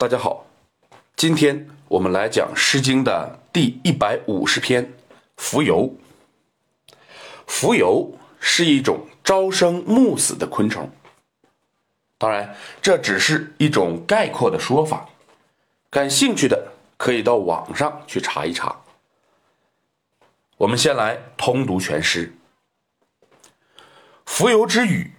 [0.00, 0.46] 大家好，
[1.14, 4.82] 今天我们来讲《诗经》的第一百五十篇
[5.36, 5.90] 《蜉蝣》。
[7.46, 10.90] 蜉蝣是一种朝生暮死的昆虫，
[12.16, 15.06] 当然这只是一种概括的说法。
[15.90, 18.74] 感兴趣的可以到网上去查一查。
[20.56, 22.34] 我们先来通读全诗
[24.24, 25.12] ：“蜉蝣之羽，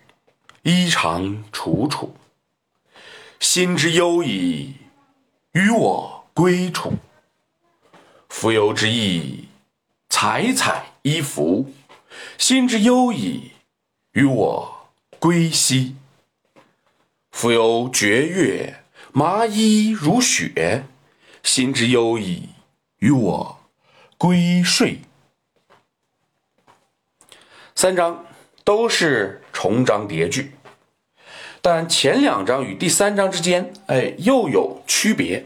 [0.64, 2.16] 衣裳楚楚。”
[3.42, 4.76] 心之忧矣，
[5.54, 6.94] 与我归处。
[8.30, 9.48] 蜉蝣之翼，
[10.10, 11.74] 采采衣服。
[12.38, 13.54] 心之忧矣，
[14.12, 15.96] 与我归兮。
[17.34, 20.86] 蜉蝣绝月，麻衣如雪。
[21.42, 22.50] 心之忧矣，
[23.00, 23.60] 与我
[24.20, 25.00] 归睡。
[27.74, 28.24] 三章
[28.64, 30.52] 都是重章叠句。
[31.64, 35.46] 但前两章与第三章之间，哎，又有区别，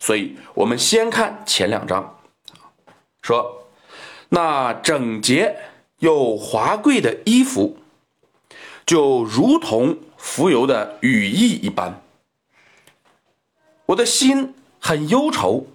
[0.00, 2.18] 所以我们先看前两章，
[3.20, 3.68] 说
[4.30, 5.56] 那整洁
[5.98, 7.78] 又华贵的衣服，
[8.84, 12.02] 就如同蜉蝣的羽翼一般。
[13.86, 15.66] 我的心很忧愁，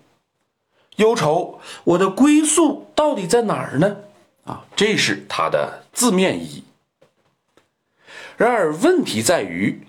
[0.97, 3.95] 忧愁我的归宿到底在哪儿呢？
[4.43, 6.63] 啊，这是它的字面意义。
[8.37, 9.87] 然而，问题在于，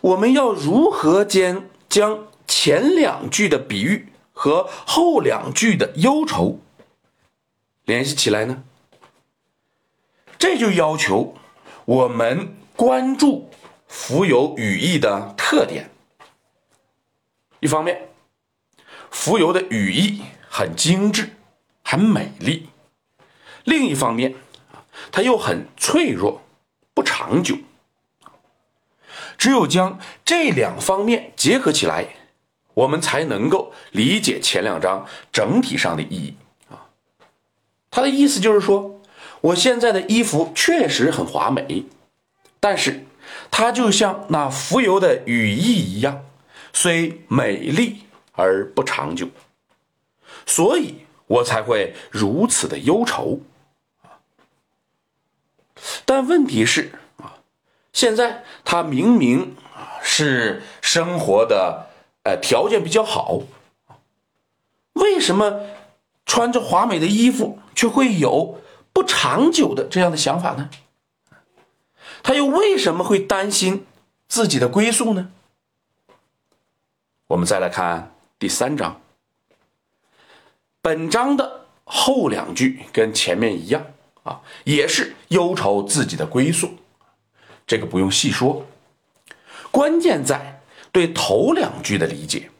[0.00, 6.60] 我们要如何将将前两句的比喻和后两句的忧愁
[7.84, 8.62] 联系起来呢？
[10.38, 11.34] 这就要求
[11.84, 13.50] 我们关注
[13.90, 15.90] 蜉蝣语义的特点。
[17.58, 18.08] 一方面，
[19.10, 21.30] 蜉蝣的语义很精致、
[21.82, 22.68] 很美丽；
[23.64, 24.36] 另一方面，
[25.10, 26.43] 它又很脆弱。
[27.24, 27.56] 长久，
[29.38, 32.16] 只有将这两方面结合起来，
[32.74, 36.36] 我们才能够理解前两章整体上的意义
[36.68, 36.86] 啊。
[37.90, 39.00] 他的意思就是说，
[39.40, 41.86] 我现在的衣服确实很华美，
[42.60, 43.06] 但是
[43.50, 46.26] 它就像那蜉蝣的羽翼一样，
[46.74, 48.00] 虽美丽
[48.32, 49.28] 而不长久，
[50.44, 53.40] 所以我才会如此的忧愁。
[56.06, 56.92] 但问题是，
[57.94, 59.56] 现在他明明
[60.02, 61.86] 是生活的
[62.24, 63.40] 呃条件比较好，
[64.92, 65.60] 为什么
[66.26, 68.60] 穿着华美的衣服却会有
[68.92, 70.68] 不长久的这样的想法呢？
[72.22, 73.86] 他又为什么会担心
[74.28, 75.30] 自己的归宿呢？
[77.28, 79.00] 我们再来看第三章，
[80.82, 83.86] 本章的后两句跟前面一样。
[84.24, 86.78] 啊，也是忧愁自己的归宿，
[87.66, 88.66] 这个不用细说，
[89.70, 90.60] 关键在
[90.92, 92.50] 对头两句的理解。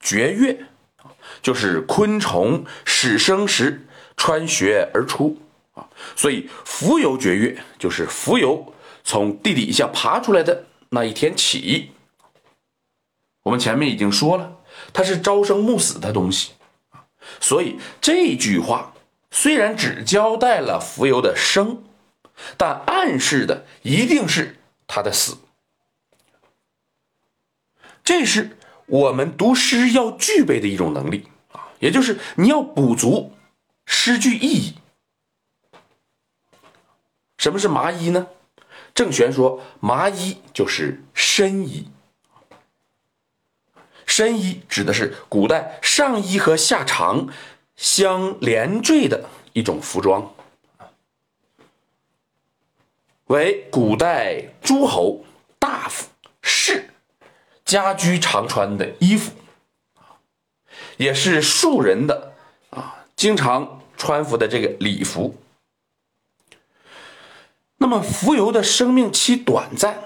[0.00, 0.66] 绝月
[1.42, 3.86] 就是昆虫始生时
[4.16, 5.36] 穿穴而出
[5.74, 8.72] 啊，所以蜉蝣绝月就是蜉蝣
[9.02, 11.92] 从地底下爬出来的那一天起。
[13.42, 14.58] 我们前面已经说了，
[14.92, 16.52] 它是朝生暮死的东西，
[17.40, 18.92] 所以这句话。
[19.32, 21.82] 虽然只交代了蜉蝣的生，
[22.56, 25.38] 但暗示的一定是他的死。
[28.04, 33.32] 这是我们读诗要具备的一种能力啊，也就是你要补足
[33.84, 34.74] 诗句意义。
[37.38, 38.28] 什么是麻衣呢？
[38.94, 41.90] 郑玄说，麻衣就是深衣。
[44.06, 47.28] 深衣指的是古代上衣和下裳。
[47.76, 50.34] 相连缀的一种服装，
[53.26, 55.24] 为古代诸侯、
[55.58, 56.08] 大夫、
[56.42, 56.90] 士
[57.64, 59.32] 家居常穿的衣服，
[60.96, 62.34] 也是庶人的
[62.70, 65.40] 啊经常穿服的这个礼服。
[67.78, 70.04] 那么，蜉蝣的生命期短暂，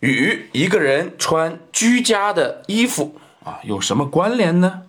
[0.00, 4.82] 与一个人穿居家的衣服啊有什么关联呢？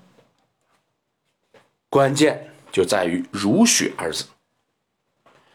[1.90, 4.26] 关键就在于“如雪”二字。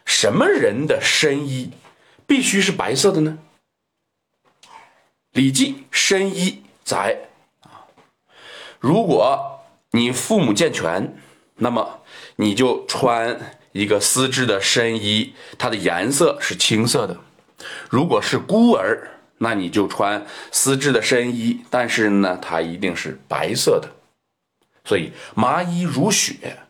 [0.04, 1.72] 什么人的身衣
[2.32, 3.38] 必须是白色的呢？
[5.32, 6.50] 《礼记·深衣》
[6.82, 7.29] 载
[7.61, 7.84] 啊，
[8.81, 11.14] 如果你父母健全，
[11.56, 12.00] 那么
[12.37, 13.38] 你就穿
[13.73, 17.17] 一个丝质的深衣，它的颜色是青色的；
[17.90, 23.90] 如果是孤儿，那你就穿丝质的深衣，但是呢，它一定是白色的。
[24.87, 26.61] 所以麻衣如雪，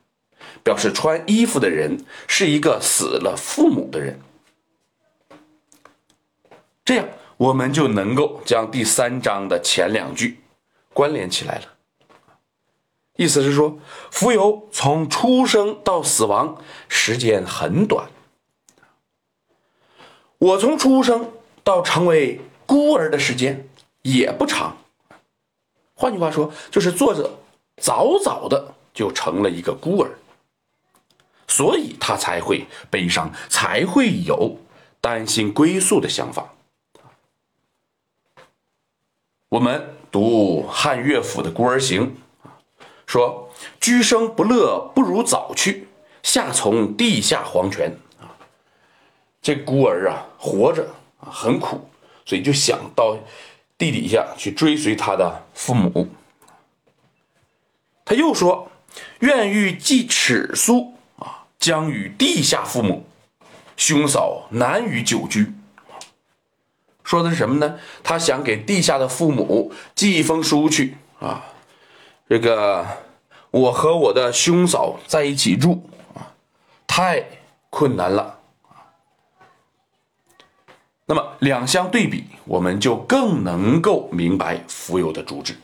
[0.64, 4.18] 表示穿衣服的人是一个死了父母的人。
[6.92, 7.08] 这样，
[7.38, 10.42] 我们就能够将第三章的前两句
[10.92, 11.64] 关联起来了。
[13.16, 13.78] 意思是说，
[14.10, 16.58] 蜉蝣从出生到死亡
[16.90, 18.10] 时间很短，
[20.36, 21.32] 我从出生
[21.64, 23.66] 到成为孤儿的时间
[24.02, 24.76] 也不长。
[25.94, 27.38] 换句话说，就是作者
[27.78, 30.10] 早早的就成了一个孤儿，
[31.48, 34.58] 所以他才会悲伤，才会有
[35.00, 36.52] 担心归宿的想法。
[39.52, 42.16] 我们读汉乐府的《孤儿行》。
[43.06, 45.88] 说：“居生不乐，不如早去，
[46.22, 48.32] 下从地下黄泉啊！
[49.42, 50.88] 这孤儿啊，活着
[51.18, 51.90] 很苦，
[52.24, 53.18] 所以就想到
[53.76, 56.08] 地底下去追随他的父母。
[58.06, 58.70] 他又说
[59.20, 63.04] ：‘愿欲寄尺苏啊，将与地下父母，
[63.76, 65.52] 兄嫂难与久居。’
[67.12, 67.78] 说的是什么呢？
[68.02, 71.44] 他想给地下的父母寄一封书去啊。”
[72.26, 72.86] 这个，
[73.50, 76.32] 我和我的兄嫂在一起住啊，
[76.86, 77.26] 太
[77.68, 78.96] 困难了啊。
[81.04, 85.56] 那么两相对比，我们就更能够明白蜉蝣的主旨。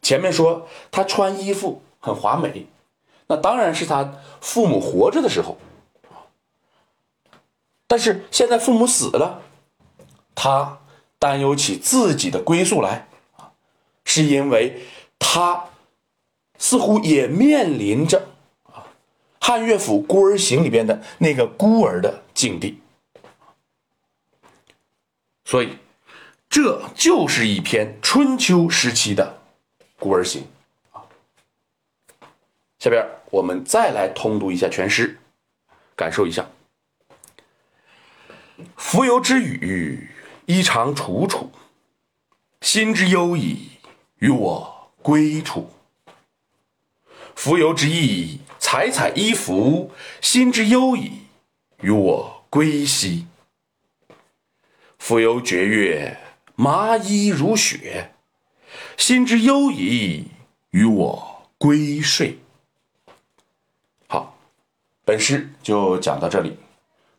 [0.00, 2.68] 前面说他穿衣服很华美，
[3.26, 5.58] 那当然是他父母活着的时候
[7.88, 9.42] 但是现在父母死了，
[10.40, 10.78] 他
[11.18, 13.08] 担忧起自己的归宿来，
[14.04, 14.84] 是因为。
[15.20, 15.70] 他
[16.58, 18.28] 似乎也面临着
[18.62, 18.86] 啊，
[19.40, 22.80] 汉乐府《孤儿行》里边的那个孤儿的境地，
[25.44, 25.76] 所以
[26.48, 29.40] 这就是一篇春秋时期的
[29.98, 30.46] 《孤儿行》
[30.96, 31.02] 啊。
[32.78, 35.18] 下边我们再来通读一下全诗，
[35.96, 36.48] 感受一下。
[38.76, 40.08] 蜉蝣之语，
[40.48, 41.50] 衣裳楚楚，
[42.62, 43.72] 心之忧矣，
[44.18, 44.74] 于我。
[45.00, 45.70] 归处，
[47.34, 51.22] 蜉蝣之意，采采衣服，心之忧矣，
[51.80, 53.26] 与我归兮。
[55.00, 56.18] 蜉蝣绝月，
[56.56, 58.12] 麻衣如雪，
[58.98, 60.26] 心之忧矣，
[60.70, 62.38] 与我归睡。
[64.08, 64.36] 好，
[65.06, 66.58] 本诗就讲到这里。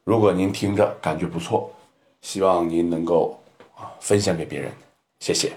[0.04, 1.74] 如果您听着感觉不错，
[2.22, 3.42] 希望您能够
[3.76, 4.72] 啊分享给别人，
[5.20, 5.54] 谢谢。